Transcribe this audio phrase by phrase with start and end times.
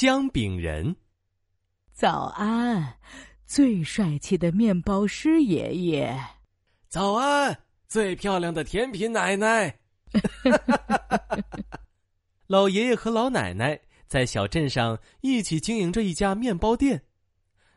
[0.00, 0.96] 姜饼人。
[1.92, 2.96] 早安，
[3.44, 6.18] 最帅气的面包师爷爷。
[6.88, 7.54] 早安，
[7.86, 9.78] 最漂亮的甜品奶奶。
[12.48, 17.02] 老爷爷和老奶奶在小镇上一起经营着一家面包店，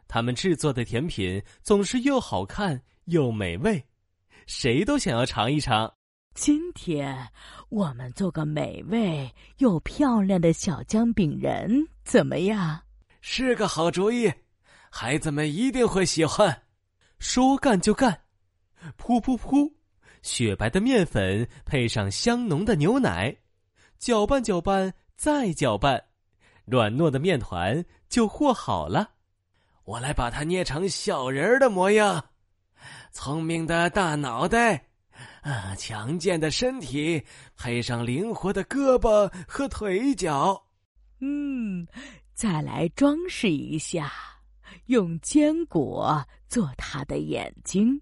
[0.07, 3.85] 他们制作的甜品总是又好看又美味，
[4.47, 5.93] 谁都想要尝一尝。
[6.33, 7.27] 今天
[7.67, 12.81] 我们做个美味又漂亮的小姜饼人，怎么样？
[13.21, 14.31] 是个好主意，
[14.89, 16.63] 孩子们一定会喜欢。
[17.19, 18.21] 说干就干，
[18.97, 19.71] 噗噗噗！
[20.21, 23.35] 雪白的面粉配上香浓的牛奶，
[23.97, 26.03] 搅拌搅拌再搅拌，
[26.65, 29.11] 软糯的面团就和好了。
[29.85, 32.25] 我来把它捏成小人儿的模样，
[33.11, 34.87] 聪明的大脑袋。
[35.41, 37.23] 啊，强健的身体
[37.55, 40.61] 配上灵活的胳膊和腿脚，
[41.19, 41.62] 嗯，
[42.33, 44.11] 再来装饰一下，
[44.87, 48.01] 用坚果做它的眼睛，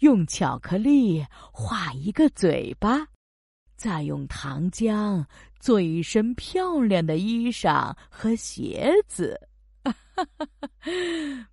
[0.00, 3.06] 用巧克力画一个嘴巴，
[3.76, 5.24] 再用糖浆
[5.58, 9.40] 做一身漂亮的衣裳和鞋子。
[9.82, 10.68] 哈哈哈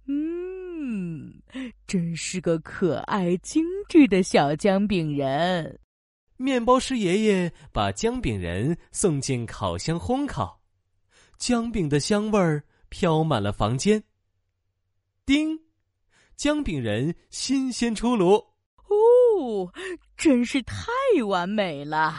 [0.06, 1.42] 嗯，
[1.86, 5.80] 真是个可爱精致的小姜饼人。
[6.36, 10.57] 面包师爷爷把姜饼人送进烤箱烘烤，
[11.38, 14.04] 姜饼的香味儿飘满了房间。
[15.26, 15.60] 叮，
[16.36, 18.36] 姜饼人新鲜出炉。
[18.36, 19.72] 哦，
[20.16, 20.88] 真是太
[21.28, 22.16] 完美了。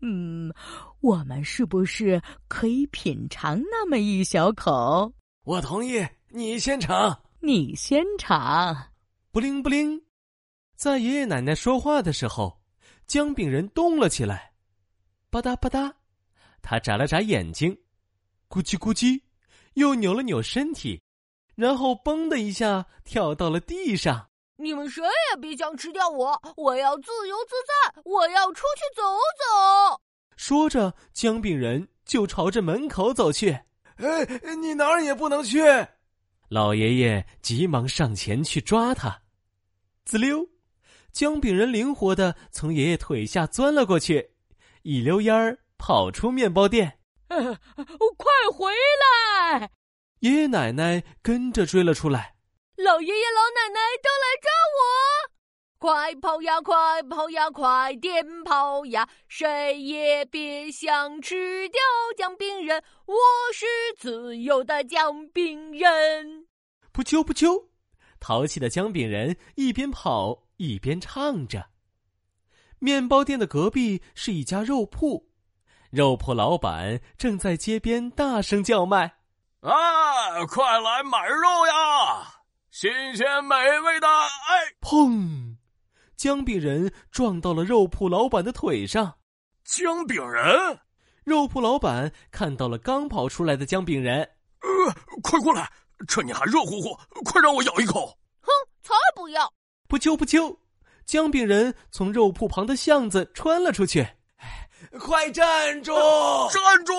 [0.00, 0.52] 嗯，
[1.00, 5.12] 我们是不是可以品尝那么一小口？
[5.42, 8.92] 我同意，你先尝，你先尝。
[9.32, 10.00] 不灵不灵，
[10.76, 12.60] 在爷爷奶奶说话的时候，
[13.06, 14.52] 姜饼人动了起来，
[15.30, 15.92] 吧嗒吧嗒，
[16.62, 17.76] 他眨了眨眼睛，
[18.48, 19.20] 咕叽咕叽，
[19.74, 21.02] 又扭了扭身体，
[21.54, 24.30] 然后嘣的一下跳到了地上。
[24.56, 26.40] 你们谁也别想吃掉我！
[26.56, 29.02] 我要自由自在，我要出去走
[29.38, 30.00] 走。
[30.36, 33.50] 说着，姜饼人就朝着门口走去。
[33.96, 34.24] 哎，
[34.60, 35.60] 你哪儿也不能去！
[36.48, 39.22] 老爷爷急忙上前去抓他，
[40.04, 40.48] 滋溜，
[41.12, 44.30] 姜饼人灵活的从爷爷腿下钻了过去，
[44.82, 46.97] 一溜烟儿跑出面包店。
[47.28, 49.70] 快回来！
[50.20, 52.34] 爷爷奶奶跟着追了出来。
[52.76, 54.80] 老爷爷老奶奶都来抓我！
[55.80, 59.08] 快跑呀，快跑呀，快点跑呀！
[59.28, 61.80] 谁也别想吃掉
[62.16, 63.14] 姜饼人，我
[63.52, 63.66] 是
[63.96, 66.48] 自由的姜饼人。
[66.90, 67.68] 不啾不啾，
[68.18, 71.70] 淘气的姜饼人一边跑一边唱着。
[72.80, 75.27] 面包店的隔壁是一家肉铺，
[75.90, 79.06] 肉铺老板正在街边大声叫卖
[79.60, 82.42] ：“啊，快来买肉呀！
[82.70, 85.56] 新鲜美味的！”哎，砰！
[86.14, 89.14] 姜饼人撞到了肉铺老板的腿上。
[89.64, 90.78] 姜饼人，
[91.24, 94.20] 肉铺老板看到了刚跑出来的姜饼人，
[94.60, 95.70] 呃，快过来，
[96.06, 96.94] 趁你还热乎乎，
[97.24, 98.18] 快让我咬一口。
[98.40, 98.50] 哼，
[98.82, 99.50] 才不要！
[99.88, 100.54] 不啾不啾，
[101.06, 104.06] 姜饼人从肉铺旁的巷子穿了出去。
[104.98, 105.92] 快站住！
[105.92, 106.94] 站住！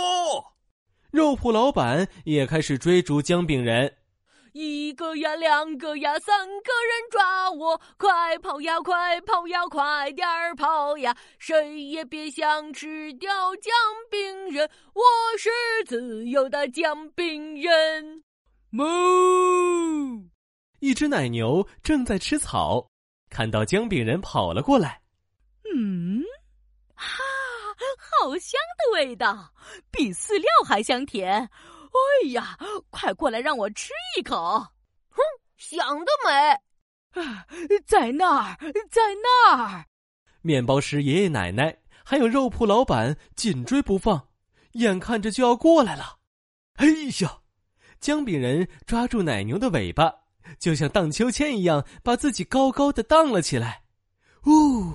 [1.12, 3.96] 肉铺老板也开始追逐姜饼人。
[4.54, 7.80] 一个呀，两个呀，三个人抓我！
[7.98, 11.16] 快跑呀，快跑呀，快点儿跑呀！
[11.38, 13.72] 谁也别想吃掉姜
[14.10, 15.04] 饼人，我
[15.38, 15.50] 是
[15.86, 18.24] 自由的姜饼人。
[18.72, 20.30] 哞！
[20.80, 22.90] 一只奶牛正在吃草，
[23.30, 25.02] 看到姜饼人跑了过来。
[25.76, 26.24] 嗯，
[26.96, 27.24] 哈，
[28.00, 29.54] 好香的味道，
[29.92, 31.42] 比饲料还香甜。
[31.42, 32.58] 哎呀，
[32.90, 34.36] 快过来让我吃一口！
[35.10, 35.22] 哼，
[35.58, 37.22] 想得美！
[37.22, 37.46] 啊，
[37.86, 38.58] 在那儿，
[38.90, 39.86] 在那儿！
[40.42, 44.30] 面包师爷爷奶奶还有肉铺老板紧追不放，
[44.74, 46.18] 眼看着就要过来了。
[46.76, 46.88] 哎
[47.22, 47.40] 呀，
[48.00, 50.14] 姜饼人抓住奶牛的尾巴，
[50.60, 53.84] 就像荡秋千一样，把自己高高的荡了起来。
[54.46, 54.94] 呜，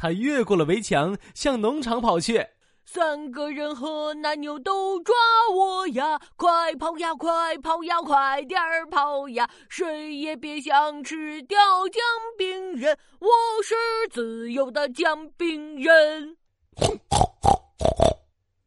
[0.00, 2.42] 他越过了围墙，向农场跑去。
[2.86, 5.14] 三个人和奶牛都抓
[5.54, 6.18] 我呀！
[6.36, 9.46] 快跑呀，快跑呀，快点儿跑呀！
[9.68, 11.58] 谁也别想吃掉
[11.90, 12.02] 姜
[12.38, 13.28] 饼人，我
[13.62, 13.74] 是
[14.10, 16.34] 自由的姜饼人。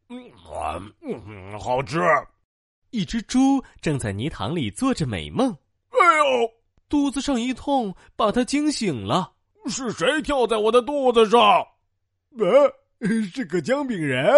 [0.08, 1.98] 嗯，好吃。
[2.90, 5.50] 一只猪正在泥塘里做着美梦。
[5.90, 6.50] 哎呦，
[6.88, 9.32] 肚子上一痛，把它惊醒了。
[9.68, 11.40] 是谁跳在我的肚子上？
[12.38, 12.72] 呃。
[13.34, 14.34] 是个姜饼人，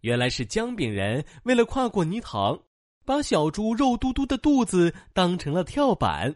[0.00, 2.58] 原来是姜饼人为了跨过泥塘，
[3.04, 6.34] 把小猪肉嘟嘟的肚子当成了跳板。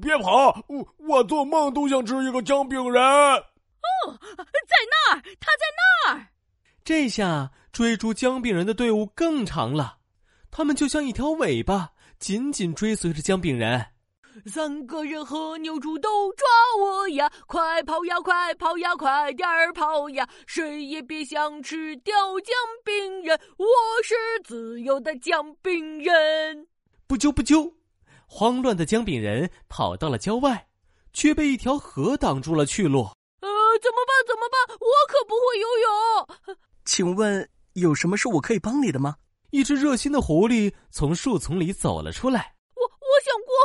[0.00, 0.64] 别跑！
[0.68, 3.02] 我我做梦都想吃一个姜饼人。
[3.02, 3.42] 哦，
[4.36, 5.66] 在那儿，他在
[6.06, 6.26] 那儿。
[6.84, 9.98] 这下追逐姜饼人的队伍更长了，
[10.52, 13.86] 他们就像一条尾巴，紧紧追随着姜饼人。
[14.46, 16.46] 三个人和牛猪都抓
[16.78, 17.30] 我呀！
[17.46, 20.28] 快跑呀，快跑呀，快点儿跑呀！
[20.46, 22.54] 谁也别想吃掉姜
[22.84, 23.66] 饼人，我
[24.02, 24.14] 是
[24.44, 26.66] 自由的姜饼人。
[27.06, 27.72] 不啾不啾，
[28.26, 30.68] 慌乱的姜饼人跑到了郊外，
[31.12, 33.00] 却被一条河挡住了去路。
[33.40, 33.48] 呃，
[33.82, 34.26] 怎么办？
[34.26, 34.76] 怎么办？
[34.78, 35.66] 我可不会游
[36.46, 36.56] 泳。
[36.84, 39.16] 请问有什么是我可以帮你的吗？
[39.50, 42.54] 一只热心的狐狸从树丛里走了出来。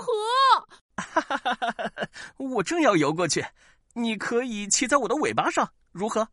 [0.01, 0.67] 河。
[0.97, 2.07] 哈哈哈哈哈！
[2.37, 3.45] 我正要游过去，
[3.93, 6.27] 你可以骑在我的尾巴上，如何？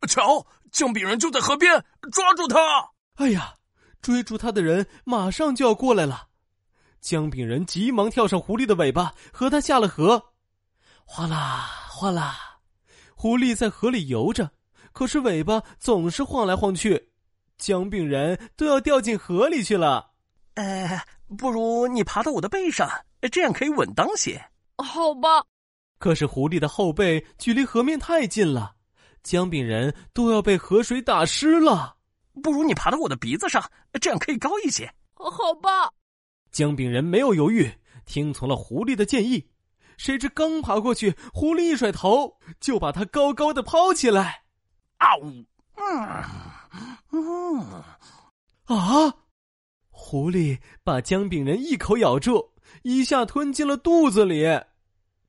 [0.00, 0.06] 这……
[0.08, 2.58] 瞧，姜饼人就在河边，抓住他！
[3.14, 3.54] 哎呀，
[4.00, 6.28] 追逐他的人马上就要过来了。
[7.00, 10.32] 姜饼人急忙跳上狐狸的尾巴，和他下了河。
[11.04, 12.58] 哗啦哗啦，
[13.14, 14.50] 狐狸在河里游着，
[14.92, 17.10] 可是尾巴总是晃来晃去，
[17.56, 20.12] 姜饼人都要掉进河里去了。
[20.54, 21.04] 呃，
[21.36, 22.88] 不如你爬到我的背上，
[23.30, 24.42] 这样可以稳当些。
[24.78, 25.44] 好吧。
[25.98, 28.74] 可是狐狸的后背距离河面太近了，
[29.22, 31.96] 姜饼人都要被河水打湿了。
[32.42, 33.62] 不如你爬到我的鼻子上，
[34.00, 34.88] 这样可以高一些。
[35.14, 35.92] 好吧。
[36.52, 37.70] 姜饼人没有犹豫，
[38.06, 39.44] 听从了狐狸的建议。
[39.96, 44.44] 谁知刚爬过去，狐狸一甩头，就把他高高的抛起来。
[44.98, 45.44] 啊呜！
[45.76, 46.24] 嗯
[47.10, 47.82] 嗯
[48.66, 49.14] 啊！
[50.00, 52.52] 狐狸把姜饼人一口咬住，
[52.82, 54.46] 一下吞进了肚子里。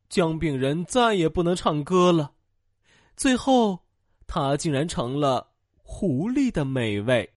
[0.07, 2.33] 姜饼人再也不能唱歌了，
[3.17, 3.79] 最后，
[4.27, 7.29] 他竟然成了狐狸的美味。